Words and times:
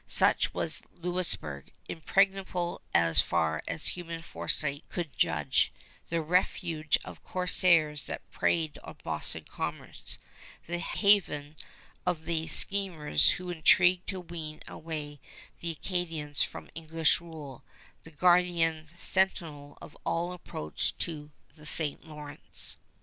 Such 0.07 0.51
was 0.51 0.81
Louisburg, 0.93 1.71
impregnable 1.87 2.81
as 2.91 3.21
far 3.21 3.61
as 3.67 3.89
human 3.89 4.23
foresight 4.23 4.83
could 4.89 5.15
judge, 5.15 5.71
the 6.09 6.23
refuge 6.23 6.97
of 7.05 7.23
corsairs 7.23 8.07
that 8.07 8.27
preyed 8.31 8.79
on 8.83 8.95
Boston 9.03 9.43
commerce; 9.43 10.17
the 10.65 10.79
haven 10.79 11.55
of 12.03 12.25
the 12.25 12.47
schemers 12.47 13.29
who 13.33 13.51
intrigued 13.51 14.07
to 14.09 14.19
wean 14.21 14.59
away 14.67 15.19
the 15.59 15.69
Acadians 15.69 16.41
from 16.41 16.71
English 16.73 17.21
rule, 17.21 17.63
the 18.03 18.09
guardian 18.09 18.87
sentinel 18.87 19.77
of 19.83 19.95
all 20.03 20.33
approach 20.33 20.97
to 20.97 21.29
the 21.55 21.67
St. 21.67 22.03
Lawrence. 22.07 22.75